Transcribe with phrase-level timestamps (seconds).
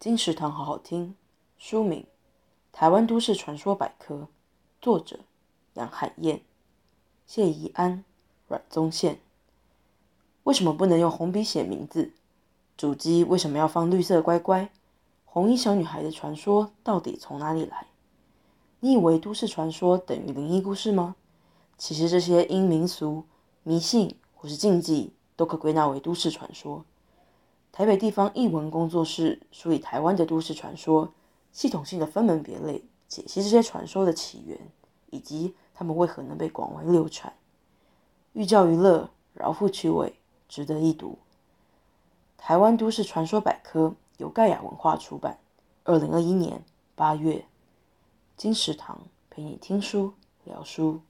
[0.00, 1.14] 金石堂好好听，
[1.58, 2.00] 书名
[2.72, 4.14] 《台湾都市传说百科》，
[4.80, 5.20] 作者
[5.74, 6.40] 杨海燕、
[7.26, 8.02] 谢宜安、
[8.48, 9.20] 阮宗宪。
[10.44, 12.14] 为什么不能用红笔写名字？
[12.78, 14.70] 主机为什么要放绿色乖乖？
[15.26, 17.88] 红衣小女孩的传说到底从哪里来？
[18.78, 21.14] 你以为都市传说等于灵异故事吗？
[21.76, 23.26] 其实这些因民俗、
[23.62, 26.86] 迷信或是禁忌，都可归纳为都市传说。
[27.72, 31.12] 台北地方译文工作室梳理台湾的都市传说，
[31.52, 34.58] 系统性的分门别类，解析这些传说的起源，
[35.10, 37.32] 以及他们为何能被广为流传。
[38.32, 40.14] 寓教于乐，饶富趣味，
[40.48, 41.18] 值得一读。
[42.36, 45.38] 台湾都市传说百科由盖亚文化出版，
[45.84, 46.64] 二零二一年
[46.94, 47.44] 八月。
[48.36, 48.98] 金石堂
[49.28, 50.14] 陪你听书
[50.44, 51.00] 聊书。